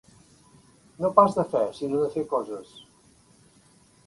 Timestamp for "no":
1.05-1.11